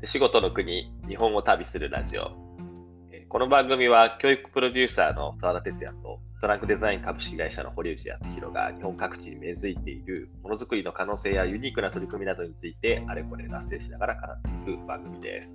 [0.00, 2.30] 手仕事の国、日本を旅するラジオ。
[3.12, 15.52] えーこの番組は教育プロデューサーの澤田哲也とトランクデザイン株式会社の堀内康弘が日本各地に根付いているものづくりの可能性やユニークな取り組みなどについてあれこれ脱線しながら語っていく番組です。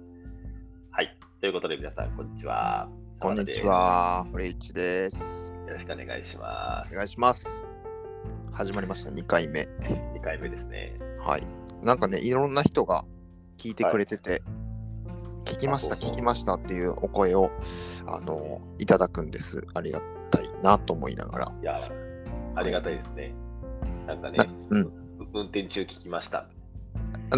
[0.91, 1.17] はい。
[1.41, 2.87] ということで皆さん、こんにちは。
[3.19, 5.17] こんにち澤は、堀内です。
[5.17, 5.53] 田です。
[5.67, 6.93] よろしくお願いします。
[6.93, 7.65] お願いします。
[8.53, 9.61] 始まりました、2回目。
[9.63, 10.93] 2回目ですね。
[11.19, 11.41] はい。
[11.83, 13.05] なんかね、いろんな人が
[13.57, 14.41] 聞いてくれてて、
[15.45, 17.51] 聞きました、聞きましたっていうお声を、
[18.07, 19.65] あの、いただくんです。
[19.73, 20.01] ありが
[20.31, 21.51] たいなと思いながら。
[21.61, 21.79] いや、
[22.55, 23.33] ありがたいですね。
[24.07, 24.81] なんかねな、うん。
[24.81, 24.91] う
[25.33, 26.47] 運転中聞きました。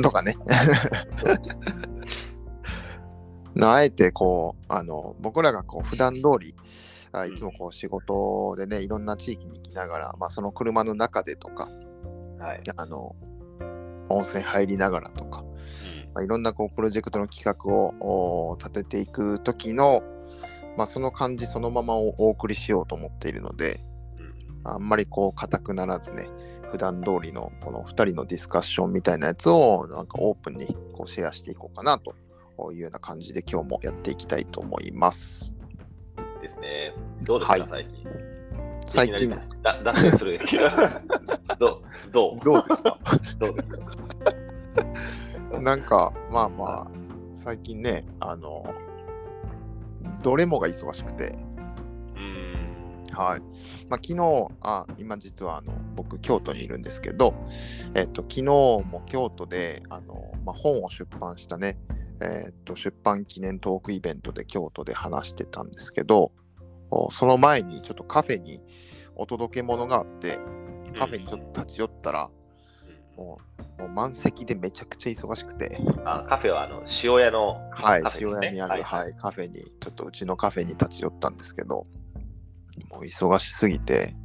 [0.01, 0.37] とかね。
[3.55, 6.53] なあえてこうあの僕らがこう普段通り
[7.11, 11.67] あいつもこう仕事でねいろんな地域に行きながら、まあ、その車の中でとか
[12.37, 12.61] はい。
[12.75, 13.15] あの
[14.09, 15.43] 温泉入りながらとか、
[16.17, 20.01] まあ、いろんなこうプロジェクトの企画をお立てていく時の、
[20.75, 23.81] まあ、その感じそのままをお送りしようと思っているので
[24.17, 26.27] うんあんまりこう硬くならずね
[26.71, 32.15] 普段通りのこの2人のディスカッションみたいなやつをなんかオープンにこうシェアしていこうかなと
[32.71, 35.53] いうような感じで今日もやっていきたいと思います。
[36.41, 36.93] ですね。
[37.27, 38.07] どうですか、はい最近。
[38.87, 40.39] 最近いきなりだ脱線する。
[41.59, 42.43] どうどう？
[42.43, 42.97] どうですか？
[43.37, 44.06] どうですか？
[45.61, 46.91] なんかまあまあ
[47.33, 48.63] 最近ねあの
[50.23, 51.35] どれもが忙しくて。
[53.17, 53.39] はい。
[53.89, 57.33] まあ、昨日、あ今実はあの僕、京都にいるんですけど、
[57.95, 61.79] えっと、昨日も京都であの、まあ、本を出版したね、
[62.21, 66.31] えっと、出版記念トークイベントで京都で話してたんですけど、
[66.91, 68.61] おその前にちょっとカフェに
[69.15, 70.39] お届け物があって、
[70.95, 72.29] カフェにちょっと立ち寄ったら、
[73.15, 81.85] もうもう満席でめちゃくちゃ忙しくて、あカフェはあの塩屋のはい塩屋にある、はいはい、カフェに、ちょっとうちのカフェに立ち寄ったんですけど、
[82.89, 84.15] もう忙しすぎて、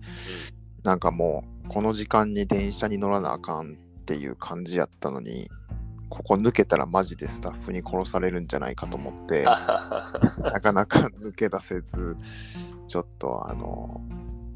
[0.85, 5.49] なんかもう、この時間に電車に乗らなあかんっていう感じやったのに、
[6.09, 9.45] ここ抜けたらマジでスタッフに殺されるんじゃないかと思って、
[10.43, 12.17] なかなか抜け出せず、
[12.89, 14.03] ちょっとあの、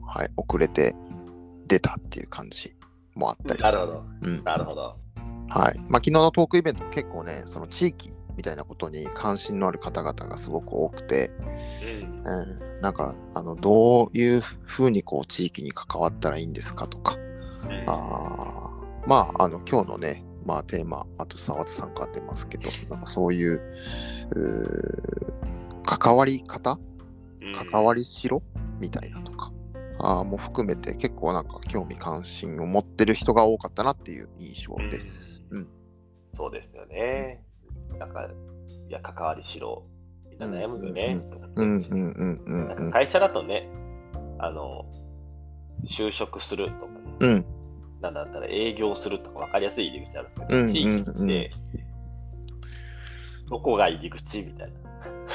[0.07, 0.95] はい、遅れて
[1.67, 2.76] 出たっていう感じ
[3.17, 3.63] もあったり。
[3.63, 4.05] なるほど。
[4.23, 4.45] うん。
[4.45, 4.97] なるほど。
[5.49, 5.79] はい。
[5.89, 11.31] まあ、昨日のトークイベントも結構ね、その地域みたいなことに関心のある方々がすごく多くて、
[12.05, 12.27] うん。
[12.27, 17.85] うん、なんか、あの、どういうふうにこう、地域に関わったらいいんですかとか、うん。
[17.89, 23.61] あーまあ、あの、今日のね、まあ、テーマ、あと澤田さんから出ますけど、なんかそういう、
[25.85, 26.79] 関わり方？
[27.41, 27.71] うん。
[27.71, 28.43] 関わりしろ？
[28.81, 29.53] みたいなとか、
[29.99, 35.43] あーも含めて結構なんか興味関心を持ってる人が多かったなっていう印象です。
[35.51, 35.69] うん。
[36.35, 37.43] そうですよね。
[37.99, 38.29] なんか、
[38.89, 39.85] いや、関わりしろ。
[40.31, 41.19] みんな悩むよね。
[41.55, 42.69] うんうんうんうんうん。
[42.69, 43.69] なんか会社だとね、
[44.39, 44.85] あの、
[45.89, 47.47] 就職するとかね、うん
[48.03, 51.51] なんだったら営業するとか分かりやすい入り口あるんですけど、うん地域うんうんって、
[53.49, 54.87] どこが入り口みたいな。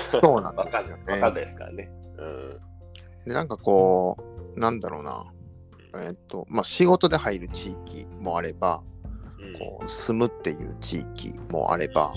[0.08, 1.92] そうなんですよね わかんないわかんないですからね。
[2.18, 2.60] うん。
[3.26, 4.18] で、なんかこ
[4.56, 5.32] う、なんだろうな、
[6.06, 8.84] えっと、まあ仕事で入る地域もあれば、
[9.40, 12.14] うんこう住むっていう地域もあれば、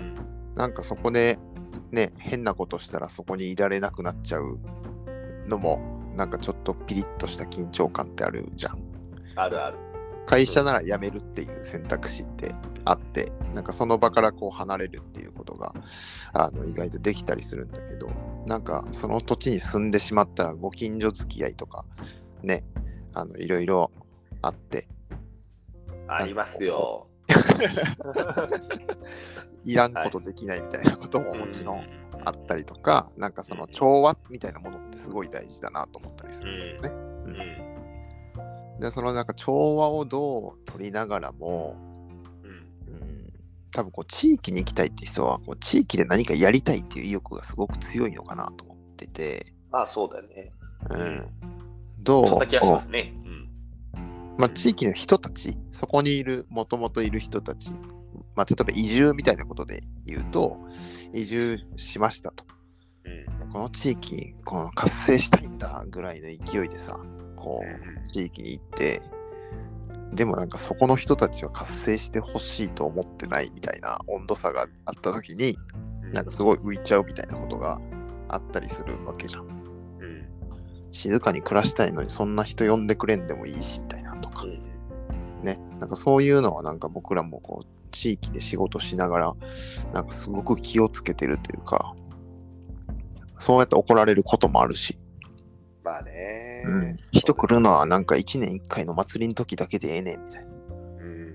[0.00, 1.38] うんなんかそこで
[1.92, 4.58] ね、変なことしたらそこにいられなくなっちゃう
[5.46, 8.78] のも、なんかちょっとピリッとした緊張感ってあるじゃん。
[9.36, 9.76] あるある。
[10.26, 12.54] 会社なら辞めるっていう選択肢って
[12.84, 15.74] あって、なんかその場からこう離れるっていうことが
[16.32, 18.10] あの意外とできたりするんだけど、
[18.46, 21.84] なんかその土地に住んでしまったらご近所付き合いとか
[22.42, 22.62] ね、
[23.14, 23.90] あのいろいろ
[24.42, 24.86] あって、
[26.08, 27.06] ありますよ。
[29.64, 31.84] いらんことできないみたいなことももちろん
[32.24, 36.88] あったりとか、なんかその調和みたいなものってすごい大事だなと思ったりするんですよね。
[36.90, 37.30] うん。
[37.30, 37.32] う
[37.70, 37.74] ん
[38.80, 41.76] で、そのなんか調和をどう取りながらも、
[43.74, 50.52] 多分こう地域に行きたいって人はこう地域で何かやりたいっていう意欲がすごく強いのかなと思ってて、まあそうだよね。
[50.90, 51.26] うん、
[51.98, 52.28] どう？
[52.28, 53.12] そんな気がしますね。
[53.24, 53.48] うん。
[54.38, 57.70] まあ、地域の人たちそこにいるもともといる人たち、
[58.34, 60.56] まあ、例えば移住みたいなことで言うと
[61.12, 62.44] 移住しましたと。
[63.04, 63.48] うん。
[63.48, 66.98] この地域この活性したいんだぐらいの勢いでさ
[67.34, 69.02] こう地域に行って
[70.14, 75.58] でもなんかそこの人たちは活性してほしいと思ってないみたいな温度差があった時に
[76.12, 77.80] なんかすごい浮いちゃうみたいなことが
[78.28, 79.42] あったりするわけじゃん。
[79.42, 80.28] うん。
[80.92, 84.44] 静かに暮らしたいのにそんな人呼んでくれんでもいいしみたいなとか。
[84.44, 84.48] う。
[84.48, 84.60] ん。
[85.42, 89.34] ね、なんかそういうのはなんか僕らもこう地域で仕事しながら、
[89.92, 91.94] なんかすごく気をつけてるというか、
[93.38, 94.98] そうやって怒られることもあるし、
[95.84, 96.64] まあね。
[96.66, 100.48] うん、人来るのはなんか1年1回の祭りの時だけでええねんみたいな。
[100.48, 101.34] うん。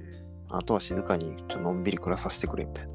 [0.50, 2.88] あとは静かにちょっとのんびり暮らさせてくれみたい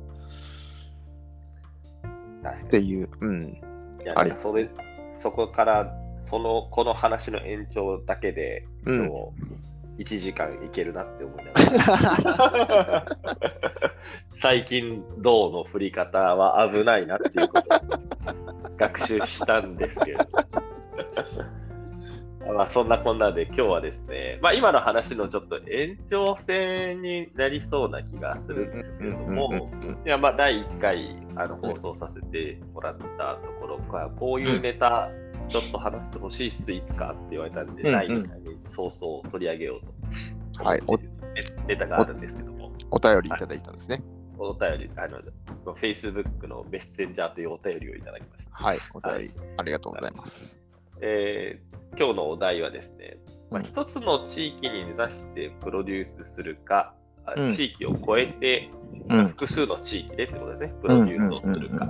[2.42, 2.60] な。
[2.60, 3.62] っていう、うん。
[4.02, 9.08] いやありそこから、その、この話の延長だけで、うん今
[9.96, 13.06] 日、1時間いけるなって思いながら。
[14.42, 17.78] 最近、銅の振り方は危ないなっていうことを
[18.76, 20.24] 学習したんですけれど。
[22.52, 29.70] まあそんなこんなで今日はですね、まあ、今の話のちょっと延長線になりそうな気がするんですけれども、
[30.04, 35.08] いやまあ第1回あの放送させてもらったところから、こういうネタ、
[35.48, 40.82] ちょっと話してほしいっす、いつかって言われたんで、第2回に早々取り上げようとはい
[41.66, 44.02] ネタがあるんですけども、お便りいただいたんですね。
[44.38, 48.50] お便り、あの、Facebook のメッセンジャーというお便りをいただきました。
[48.52, 50.63] はい、お便りありがとうございます。
[51.00, 53.18] えー今日のお題はですね、
[53.50, 56.94] まあ、うん一つの地域に根ざしてプロデュースするか、
[57.24, 58.70] あうん地域を超えて、
[59.08, 59.28] うん。
[59.28, 61.86] 複数の地域でってことですね、プロデュースをするか。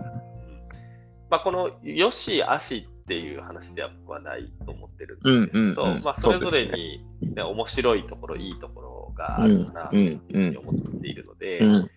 [1.30, 7.04] まあ、このよし、あしっていう話ではないと思ってるんですけど、うんうんうんまあ、それぞれに、
[7.34, 11.90] ね面白いところ、いいところがあるなというふうに思っているので、うん。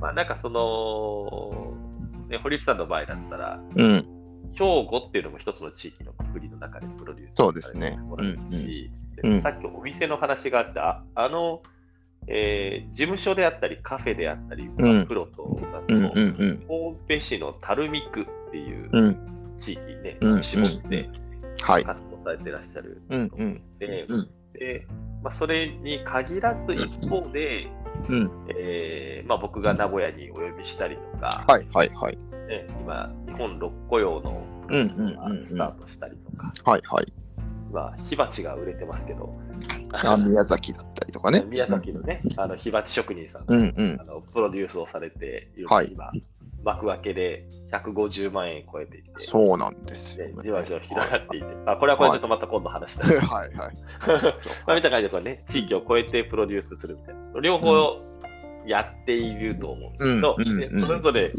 [0.00, 1.74] まあ、なんかその、
[2.28, 4.19] ね、堀内さんの場合だったら、うん。
[4.54, 8.90] 兵庫っていうのも一つの地域の国の中でプロデュースそうですねされてもし、
[9.22, 11.60] うんうんでさっきお店の話があって、ああの、
[12.26, 15.58] えー事務所であったり、カフェであったり、うんプロと。
[15.88, 16.08] 神
[17.06, 19.56] 戸市の垂水区っていううん。
[19.60, 21.10] 地域にね、うん絞って
[21.62, 21.84] はい。
[21.84, 23.30] 活動されてらっしゃるうん。
[23.30, 23.46] とうん。
[23.46, 24.86] 思って、うんで
[25.22, 27.66] まあ、それに限らず一方で、
[28.08, 28.30] うん。
[28.56, 31.66] えーまあ、僕が名古屋にお呼びしたりとか、はい。
[31.74, 31.88] はい。
[31.90, 32.18] はい。
[32.50, 34.44] ね、今、日本六古用の
[35.44, 36.82] スタートしたりとか、はい。
[36.84, 37.12] はい。
[37.72, 39.38] まあ、火鉢が売れてますけど、
[39.92, 41.44] あ宮崎だったりとかね。
[41.48, 43.74] 宮崎のね、あの火鉢職人さん、うん。
[43.76, 44.04] うんあ。
[44.04, 46.10] のプロデュースをされている、はい今、
[46.64, 50.38] 幕開けで150万円超えていて、そうなんですよねね。
[50.42, 53.16] じわじわ広がっていて、あこれはこれちょっとまた今度話したい。
[53.24, 53.54] はい。
[53.54, 53.76] はい。
[54.66, 58.09] まあ、見た感じでね、地域を超えてプロデュースするみたいな、両方
[58.66, 61.32] やっていると思うんですけど、うんそれぞれ、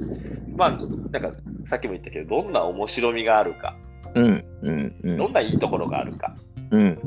[0.56, 0.78] まあ、
[1.12, 1.38] なんか
[1.68, 3.76] さっきも言ったけど、どんな面白みがあるか、
[4.16, 4.46] うん。
[4.62, 4.96] うん。
[5.04, 5.18] うん。
[5.18, 6.36] どんないいところがあるか、
[6.72, 7.00] うん。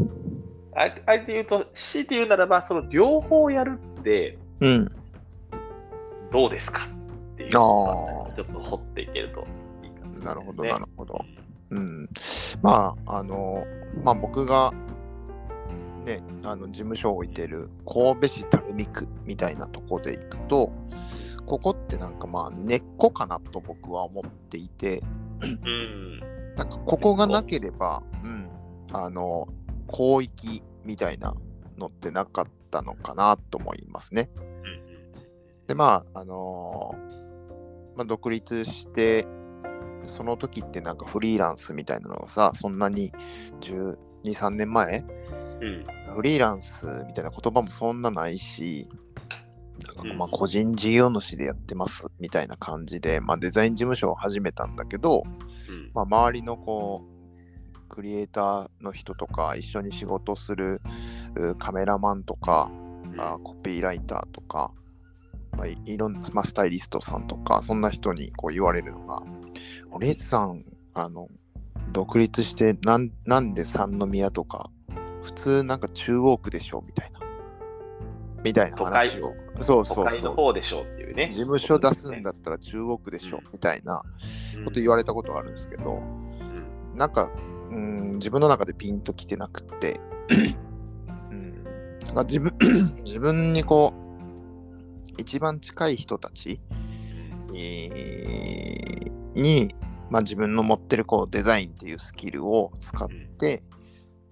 [0.77, 4.93] ああえて言うと、強いて言うならば、その両方やるってうん。
[6.31, 6.89] どうですか
[7.35, 9.47] っていうあのちょっと掘っていけると
[9.83, 10.25] いいかもしれないですね。
[10.25, 11.25] なるほど、なるほど。
[11.71, 12.09] うん。
[12.63, 13.65] まあ、あの、
[14.03, 14.73] まあ僕が、
[16.05, 20.73] ね、あの事務所を置いてる神戸市垂水区みたいなとこで行くと、
[21.47, 25.03] ここってなんかまあ根っこかなと僕は思っていて、
[25.43, 26.21] うん。
[26.57, 28.49] なんかここがなければ、うん、
[28.93, 29.49] あの、
[29.91, 31.35] 広域みたいな
[31.77, 34.31] のってなかったのかなと思いますね。
[35.67, 37.25] で、まあ、あのー
[37.97, 39.27] まあ、独立して、
[40.07, 43.13] その時ってなんかフリーランスみたいなのがさ、そんなに
[43.61, 45.05] 12、3年前、
[45.65, 46.15] うん。
[46.15, 48.89] フリーランスみたいな言葉もそんなないし、
[50.17, 55.23] まあ個人事業主でやってますみたいな感じで、まあ、デザイン事務所を始めたんだけど、
[55.69, 55.91] うん。
[55.95, 60.81] まあ、周りのこうクリエイターの人とか一緒に仕事する
[61.37, 62.71] うカメラマンとか、
[63.19, 64.73] あコピーライターとか、
[65.57, 69.23] まあ、いいろんな、まあ、スタイリストさんとかそんな人にこう言われるのが
[70.01, 71.29] 「レイツさんあの
[71.93, 74.71] 独立してなんなんで三宮とか
[75.25, 77.21] 普通なんか中央区でしょ」みたいな。
[78.45, 79.35] みたいな話を。
[79.63, 80.23] そうそうそう。
[80.23, 81.29] の方でしょうっていうね。
[81.31, 84.03] 事務所出すんだったら中央区でしょ、うんみたいな
[84.57, 87.33] うんこと言われたことがあるんですけど、うんなんか、
[87.71, 90.01] うん、自分の中でピンときてなくって、
[91.31, 91.65] うん、
[92.05, 92.53] なんか自分
[93.05, 96.61] 自分にこう、一番近い人たち、
[97.53, 98.95] えー
[99.35, 99.75] に、
[100.11, 103.63] まあ、自分の持ってるこうデザインっていうスキルを使って、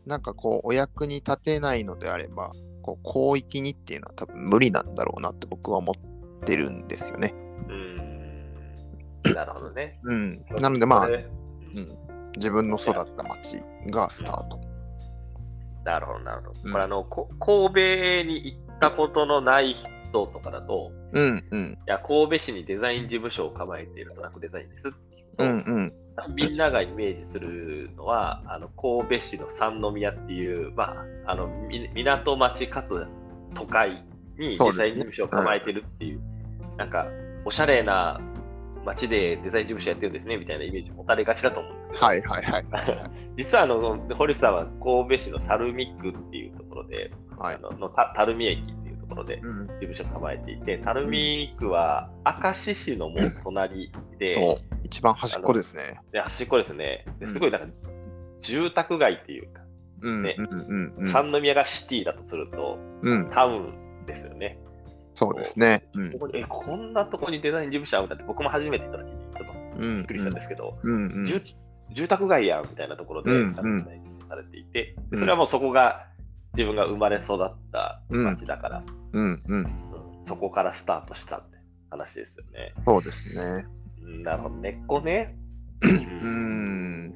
[0.06, 7.32] なんかこう、お役に立てないのであれば、こう広域にっていうのは多分無理なんだろうなって僕は思ってるんですよね。
[7.68, 7.72] う
[9.30, 9.34] ん。
[9.34, 9.98] なるほどね。
[10.02, 10.44] うん。
[10.60, 11.22] なのでまあ、うん、
[12.36, 14.60] 自分の育った町がスタート。
[15.84, 16.60] なるほど、なるほど。
[16.64, 21.78] うんこれあの、こ神戸に行ったことのない人とかだと、うんうん。
[21.86, 25.94] いや、神戸市にデザイン事務所を構えているトラックデザインですって聞くと、うんうん。
[26.34, 33.06] みんながイメージするのは、あの神戸市の三宮っていう、まあ、あのみ港町かつ
[33.54, 34.04] 都会
[34.38, 36.20] にデそうですねザイン事務所を構えてるっていう、
[36.76, 37.06] なんか、
[37.44, 38.20] おしゃれな
[38.84, 42.64] 街でデザイン事務所やってるんですねみたいなイメージ持たれがちだと思うんですけど、はいはいはい。
[43.36, 47.58] 実はあの、堀さんは神戸市の垂水区っていうところで、はいあ。
[47.58, 48.81] ののた垂水駅
[49.14, 54.56] ころでうん、事務所を構えていて、垂水区は明石市のもう隣で、そう。
[54.82, 56.00] 一番端っこですね。
[56.12, 57.04] で端っこですね。
[57.18, 57.68] ですごいなんか、
[58.40, 59.62] 住宅街っていうか、
[60.02, 60.36] ね。
[61.12, 64.58] 三宮がシティだとすると、うん、タウンですよね。
[65.14, 65.88] そうですね。
[65.94, 66.12] うん。
[66.12, 71.40] ここにえこんなとこにデザイン事務所あるんだって、僕も初めて行った時にちょっとうんびっくりしたんですけど、住
[71.94, 73.30] 住宅街やんみたいなところで、
[74.28, 75.18] されていて、うん。
[75.18, 76.06] それはもうそこが
[76.54, 79.64] 自分が生まれ育った街だから、うんうん。
[79.64, 79.92] うん
[80.26, 81.58] そこからスタートしたって
[81.90, 82.72] 話ですよね。
[82.86, 83.66] そうですね。
[84.02, 85.36] うんなるほど、根っこね。
[85.82, 87.14] うーん。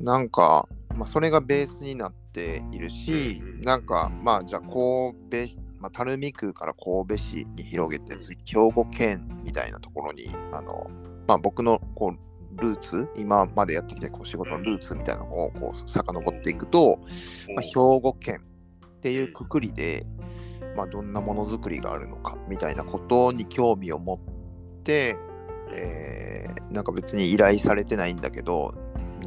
[0.00, 5.14] なんか、まあ、それがベースになっているしうんうん、なんか、まあ、じゃあ、神
[5.48, 10.90] 戸、まあ、垂水区から神戸市に広げて、次兵庫県みたいなところに、あの、
[11.26, 16.98] まあ、僕のこうルーツ、今までやってきたこう仕事のルーツみたいなのをこう遡っていくと、
[17.54, 18.42] まあ、兵庫県
[19.02, 20.06] っていうくくりで、
[20.76, 25.16] まあ、どんなものづくりがあるのかみたいなことに興味を持って、
[25.72, 26.32] えー
[26.72, 28.72] なんか別に依頼されてないんだけど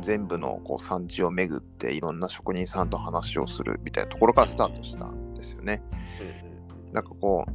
[0.01, 5.81] 全部のこう産地を巡っていろんな職人さんと話をするみたいなところからスタートしたんですよね。
[6.41, 6.51] う
[6.91, 7.45] んなんかこ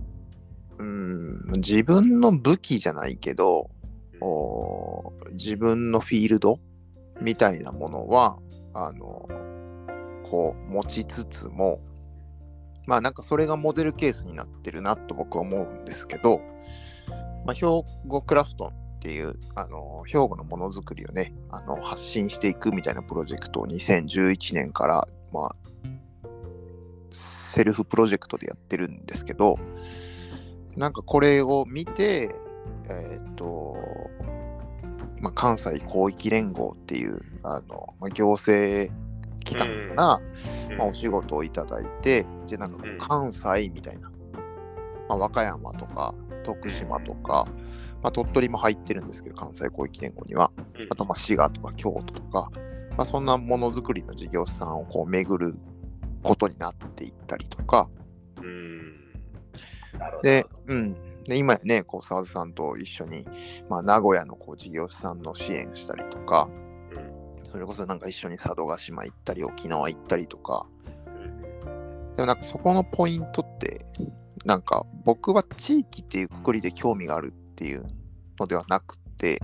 [0.78, 3.70] ううん自分の武器じゃないけど
[4.20, 6.58] お自分のフィールド
[7.22, 8.36] みたいなものは
[8.74, 9.28] あの
[10.22, 11.80] こう持ちつつも
[12.90, 16.40] まあなんかそれがモデルケースになってるなと僕は思うんですけど、
[17.46, 17.66] まあ、兵
[18.08, 25.54] 庫クラフトっていうあの兵庫のものづくりをねあの発信していくみたいなプロジェクトを2011年から、まあ、
[27.12, 29.56] セルフプロジェクトでやってるんですけど
[30.76, 32.34] なんかこれを見て
[32.86, 33.76] えーっと、
[35.20, 38.92] まあ、関西広域連合っていうあの、まあ、行政
[39.50, 40.20] 機関から、
[40.70, 40.76] うん。
[40.76, 44.10] まあ、お仕事をいただいて、じゃあなんか関西みたいな、
[45.08, 46.14] まあ、和歌山とか
[46.44, 47.46] 徳島とか、
[48.02, 50.86] まあ、鳥取も入ってるんですけど、関西広域連合には、うん。
[50.88, 52.50] あとまあ滋賀とか京都とか、
[52.96, 55.58] まあ、そんなものづくりの事業者さんをこう巡る
[56.22, 57.88] ことになっていったりとか、
[58.40, 58.94] うん。
[60.22, 60.94] で、うん。
[61.24, 63.26] で、今やね、こう、沢田さんと一緒に、
[63.68, 66.59] まあ、名古屋のこう事業者さんの支援したりとか、うん
[67.50, 70.66] それこそなんか一緒に佐渡島行ったり、沖縄行ったりとか、
[71.06, 71.40] うん
[72.14, 73.84] でもなんかそこのポイントって、
[74.44, 77.86] なんか僕は地域っていうくくりで興味があるっていう
[78.38, 79.40] のではなくて、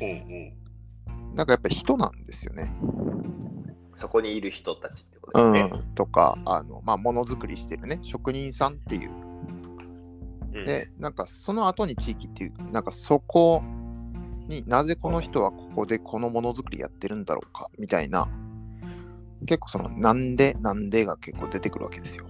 [0.00, 2.72] うんなんかやっぱ人なんですよね。
[2.82, 3.20] うん
[3.94, 5.78] そこにいる人たちってことうですね。
[5.78, 5.94] ん。
[5.94, 9.10] とか、あの、まあ、ものづくりしてるね、職人さんっていう。
[9.10, 13.62] うんで、なんかその後に地域っていう、なんかそこ
[14.50, 18.28] になぜこの人はここでこのものづくりやってるんだろうかみたいな、
[19.46, 22.26] 結構そのなんでなんでが結構出てくるわけですよ。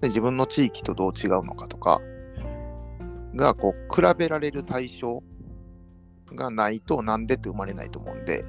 [0.00, 2.00] で自分の地域とどう違うのかとか
[3.34, 5.22] がこう比べられる対象
[6.34, 8.44] がないとなんでって生まれないと思うんで、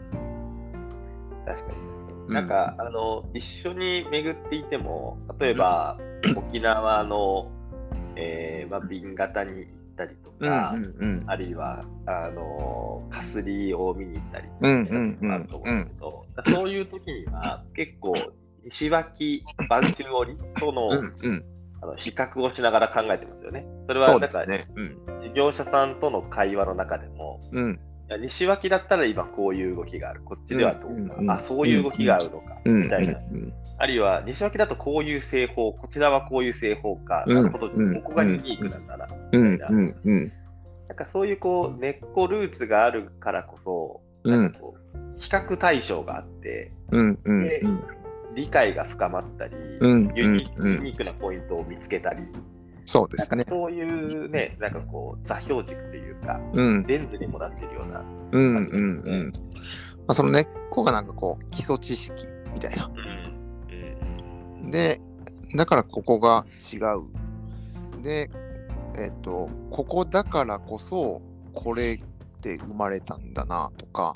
[1.45, 2.27] 確かに確かうん。
[2.27, 2.33] に。
[2.33, 5.97] なんか、あの、一緒に巡っていても、例えば、
[6.35, 7.49] 沖縄の、
[8.15, 9.67] えーまあ、瓶型に行
[10.03, 11.23] ったりとうんか、うんうん。
[11.27, 16.25] あるいは、あの、かすりを見に行ったりうんしたこともあると思うんですけど、
[16.55, 18.13] そういう時には、結構、
[18.63, 21.45] 西脇、播州織との,、うんうん。
[21.81, 23.65] あの比較をしながら考えてますよね。
[23.87, 24.67] それは、なんか、ね。
[24.75, 24.97] うん。
[25.21, 27.79] 事業者さんとの会話の中でも、うん
[28.17, 30.21] 西脇だったら今こういう動きがある。
[30.23, 30.87] こっちではどうか。
[30.89, 32.57] うんうんあ、そういう動きがあるのか。
[32.65, 32.83] うん。
[32.83, 33.13] みたいな。
[33.13, 33.53] うん。
[33.77, 37.23] あるいは西脇だとこういう製法、こちらはこういう製法か。
[37.27, 37.35] うん。
[37.35, 38.01] なるほど、うん。
[38.01, 39.07] ここがユニークなんだな。
[39.31, 39.51] うん。
[39.53, 39.75] みたいな。
[39.75, 44.31] なんかそういうこう根っこルーツがあるからこそ、うん。
[44.31, 47.83] なんかこう比較対象があって、でうん。
[48.35, 52.23] 理解が深まったり、ユニークなポイントを見つけたり、
[52.89, 53.45] そうですね。
[53.47, 58.03] そういうね、なんかこう座標軸というか、うんレンズにもなっているような。
[58.31, 59.33] うんうんうん。
[59.33, 59.39] ま
[60.07, 62.13] あ、その根っこがなんかこう基礎知識
[62.51, 62.85] みたいな。
[62.87, 65.01] うんうんで、
[65.55, 68.01] だからここが違う。
[68.01, 68.31] で、
[68.97, 71.21] えっ、と、ここだからこそ
[71.53, 74.15] これって生まれたんだなとか、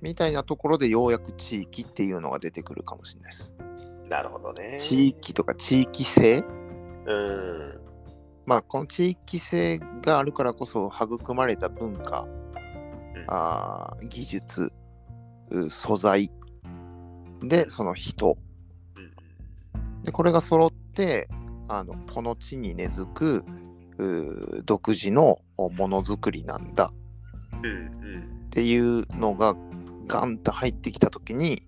[0.00, 3.54] みたいなところでようやく地域っていうのが出てくるかもしれないです。
[3.58, 3.64] うん
[4.08, 4.76] なるほどね。
[4.78, 6.44] 地域とか地域性
[7.06, 7.80] うん。
[8.46, 13.24] まあ、この地域性があるからこそ育まれた文化、うん。
[13.28, 14.72] あー技術、
[15.50, 16.30] う素材
[17.42, 18.36] で、その人。
[18.96, 20.02] うん。
[20.02, 21.26] で、これが揃っって
[21.66, 23.44] あのこの地に根付く
[24.64, 26.90] 独自のものづくりなんだ。
[27.62, 28.46] うんうん。
[28.46, 29.56] っていうのが
[30.06, 31.62] ガンと入ってきた時に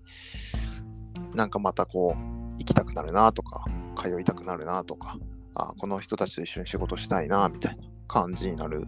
[1.33, 3.65] なんかまたこう行きたくなるなとか
[3.97, 5.17] 通いたくなるなとか
[5.55, 8.85] あこの人たちと一緒に仕事したいなみたいな感じになる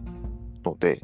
[0.64, 1.00] ので、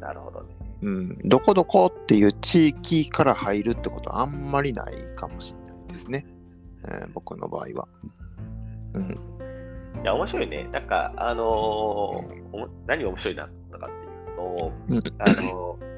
[0.00, 0.54] なるほどね。
[0.82, 6.26] うん、どこどこっていう地域から入るってことはあんまりないかもしれないですね、
[6.84, 7.88] えー僕の場合は。
[8.94, 9.10] うん、
[10.02, 10.68] いや、面白いね。
[10.72, 15.92] なんか、あのー何が面白いなったかっていうと、うんあのー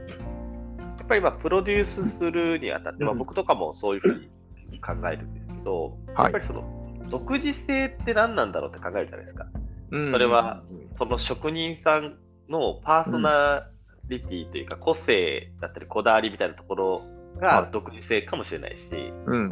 [0.98, 4.14] やっぱり今、プロデュースするにあたって、まあ、うん僕とかもそういうふう
[4.70, 9.46] に考えるんですけど、はいやっぱりその、独自性って何なんだろうって考えるじゃないですか。
[9.90, 10.12] うん。
[10.12, 10.62] それは
[10.94, 12.16] その職人さん
[12.48, 13.68] のパーソナ
[14.08, 17.40] リティというか、個性だったり、こだわりみたいなところはい。
[17.40, 19.50] が独自性かもしれないし、うん。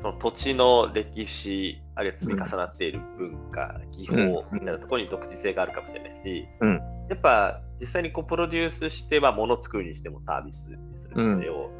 [0.00, 6.80] その土地の歴史、あるいは積み重なっている文化、技法みたいなところに独自性があるかもしれないし、うん。
[7.10, 11.70] やっぱ実際にこうプロデュースして、まあ、物作るにしてもサービスにするにせよ、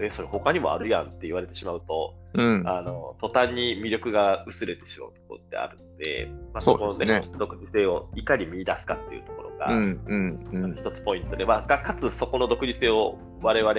[0.00, 2.64] えそれ他にもあるやんって言われてしまうと、うん。
[2.66, 10.76] あの途端に魅力が薄れてしまうところってあるので、まあ、そこのねね独自性をいかに見出すかっていうところが、うんうんうん。
[10.76, 13.74] 一つポイントで、まあ、かかつそこの独自性を我々、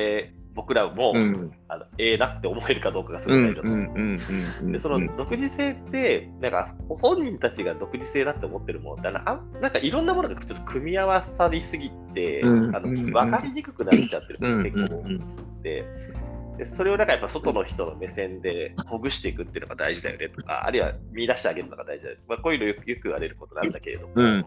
[0.53, 1.51] 僕らも、うん。
[1.67, 12.53] あのええなって思えるかどうかがすうんごい大事だとでその独自性って、なんか本人たちが独自性だって思ってるものって、あなんかいろんなものがちょっと組み合わさりすぎて、あの
[12.83, 13.11] うんうん。
[13.11, 15.03] 分かりにくくなっちゃってるうん結構
[15.65, 24.45] 多くて、でそれをなんかやっぱ外の人の目線でほぐしていくっていうのが大事だよねとか、あるいは見出してあげるのが大事だよね、まあ、こういうのよくよく言われることなんだけれども、うん。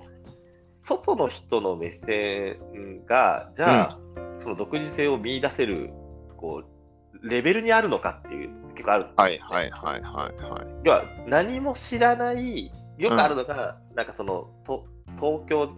[0.78, 3.98] 外の人の目線が、じゃあ、
[4.40, 5.90] その独自性を見出せる
[6.36, 9.06] こうレベルにあるのかっていう、結構ある。
[9.16, 10.66] はいはいはいはいはい。
[10.84, 15.70] 要は何も知らない、よくあるのが、なんかそのと東京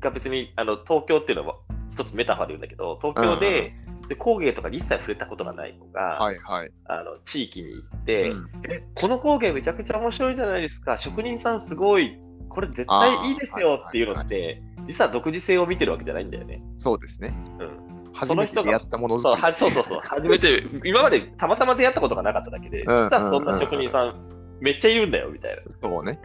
[0.00, 1.56] が別にあの東京っていうのは
[1.90, 3.74] 一つメタファーで言うんだけど、東京で,、
[4.08, 6.70] で工芸とかに一切触れたことがない子が、はいはい。
[6.86, 8.48] あの地域に行って、うん。
[8.68, 16.62] え、この工芸めちゃくちゃ面白いじゃないですか、職人さんすごい、これ絶対いいですよっていうのって、実は独自性を見てるわけじゃないんだよね。
[16.76, 17.34] そうですね。
[17.58, 17.90] うん。
[18.12, 24.14] 初めて出会ったものづそうそうそうそう、初めて、今までたまたま出会ったことがなかっただけで、実うんはそんな職人さん、
[24.60, 25.62] めっちゃいるんだよみたいな。
[25.80, 26.18] そうね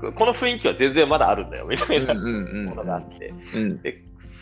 [0.00, 3.82] この雰囲気は全然まだあるんだよみたいなうんうんうんものがあって、うん。
[3.82, 3.96] で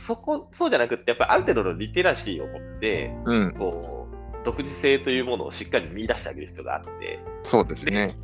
[0.06, 3.54] そこそうじゃなくって、やっぱりある程度のリテラシーを持って、うん。
[3.58, 8.16] こう独自性というものをしっかり見出してあげる必要があって、そうですね。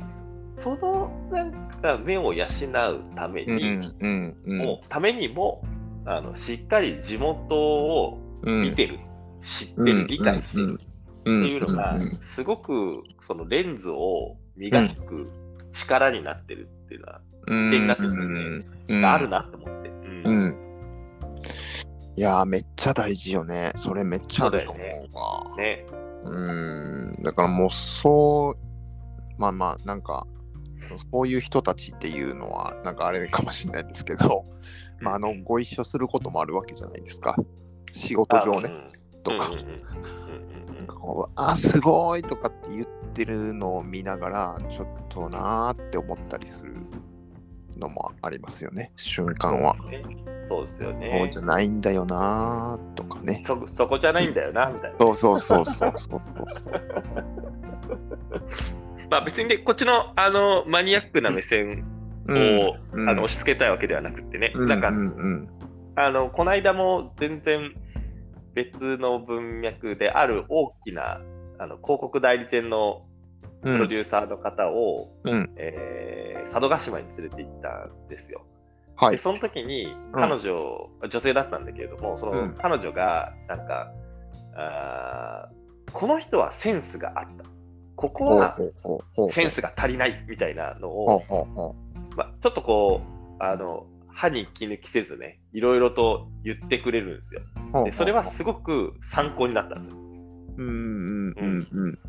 [0.57, 3.63] そのなんか目を養うためうんに、
[4.01, 4.57] うんうん。
[4.57, 5.63] もためにも
[6.05, 8.99] あのしっかり地元をうん見てる、
[9.41, 10.79] 知ってる、理解してる
[11.21, 15.29] っていうのがうんうん、すごくそのレンズを磨く
[15.71, 17.63] 力になってるっていうのは、うん。
[17.65, 19.01] 視点になってるんでうん。
[19.01, 19.89] があるなと思って。
[19.89, 20.23] うん。
[20.25, 20.69] うん。
[22.15, 23.71] いやーめっちゃ大事よね。
[23.75, 25.57] それめっちゃあると思うわ。
[25.57, 25.85] ね、
[26.23, 27.23] うん。
[27.23, 28.69] だからもうそう
[29.39, 30.27] まあまあなんか
[31.11, 34.43] そういう人たちっていうのはなんかあれかもしれないですけど、
[34.99, 37.35] まあ、あのご一緒することもあるわけじゃないですか。
[37.91, 38.69] 仕事上ね。
[39.23, 39.51] とか。
[40.77, 42.87] なんかこうあすごいとかって言っ
[43.19, 46.73] てるのを見ながらちょっとなーって思ったりする
[47.77, 48.93] のもありますよね。
[48.95, 50.03] 瞬間は、ね
[50.47, 53.43] そうですよそうねじゃないんだよなーとかね。
[53.45, 53.67] そ。
[53.67, 54.97] そこじゃないんだよな、みたいな。
[54.97, 56.73] そうそうそうそうそうそう。
[59.11, 61.85] まあ別にね、こっちのあのマニアックな目線
[62.29, 63.09] を、うん。
[63.09, 65.49] あの押し付けたいわけではなくてね、うんなんか、うんうん。
[65.95, 67.75] あのこの間も全然
[68.55, 71.19] 別の文脈である大きな
[71.59, 73.03] あの広告代理店の
[73.61, 78.43] プロデューサーの方を、うんえー佐渡島に連れて行ったんですよ。
[78.95, 79.11] はい。
[79.11, 83.91] でその時に彼女、女性だったんだけれども、そのうん彼女がなんか、
[84.55, 87.45] あーこの人はセンスがあった。
[87.95, 88.57] ここは
[89.29, 91.75] センスが足りないみたいなのを、
[92.15, 93.01] まあ、ちょっとこ
[93.39, 97.41] う、あの、歯に気抜きせずね、いろいろと言ってくれるんですよ。
[97.83, 99.97] でそれはすごく参考になったんですよ。
[100.57, 101.99] うんうんうんうん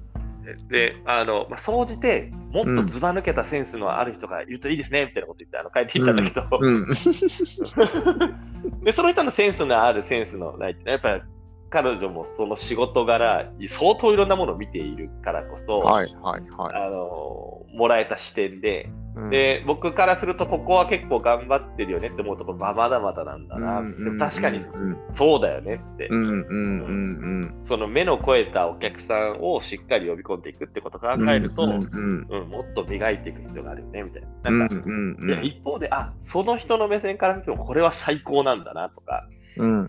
[0.69, 6.87] で、あの、まあ、総じて、もっとずば抜けたセンスのある人がいるといいですね、みたいなこと言って、あの、帰っていったんだけど、うん。
[8.85, 11.23] で、その人のセンスのあるセンスのないって、やっぱり
[11.71, 16.75] 彼女もその仕事柄、相当いろんなものを見ているからこそ、はいはいはい。
[16.75, 24.97] あのもらえた視点で、うん、で、僕からすると、ここは結構頑張ってるよねって思うところ、まだまだなんだな、うんでも確かにうん。
[25.15, 31.31] そうだよねって、うんうんうんその目の超えたお客さんをしっかり呼び込んでいくってことを考うん。
[31.31, 32.49] えると、うんうんうん。
[32.49, 34.29] もっと磨いていく必要があるよねみたいな。
[34.51, 35.17] うんなんか、うん。
[35.21, 39.89] うんいや一方で、あその人の目線から見てもこれは最高なんだなとか、うん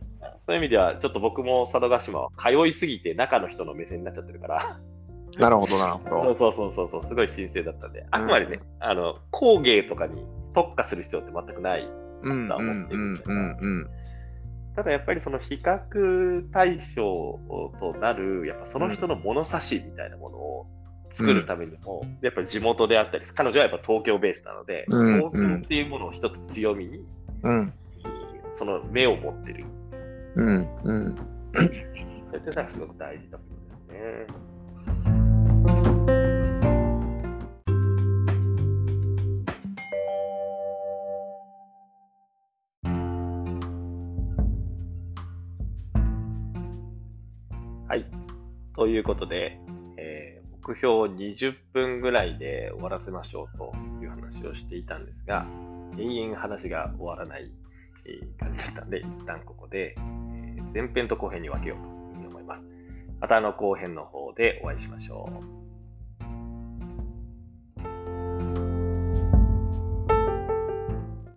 [0.52, 4.80] そういう意味では、ちょっと僕も佐渡島は通いすぎて中の人の目線になっちゃってるから、
[5.40, 6.36] なるほどなるほそうど。
[6.38, 11.88] そうそうそう、すごい神聖だったんで、あくまでね、あの工芸とかに特化する必要って全くない。
[12.24, 13.90] うんうんうんうんうん。
[14.76, 17.40] ただやっぱりその比較対象
[17.80, 20.68] となる、やっぱその人の物差しみたいなものを
[21.14, 27.06] 作るためにも、やっぱり地元であったり、彼女はやっぱ東京ベースなので、うん東京っていうものを一つ強みに、
[27.44, 27.74] うん
[28.54, 29.66] その目を持ってる。
[30.36, 30.70] うん。
[30.84, 31.16] うん。
[32.28, 32.66] それってなん。
[32.66, 34.28] かすごく大事だとですね。
[47.88, 48.06] はい。
[48.76, 49.60] ということで、
[49.98, 55.06] えー目標を20分ぐらいで終わらせましょうという話をしていたん。
[55.06, 55.46] ですが、
[55.98, 57.52] 延々話が終わらない、
[58.40, 62.64] 感じだったんで、一旦ここで、え前編と後編に分けようというふうに思います。
[63.20, 65.61] またあの後編の方でお会いしましょう。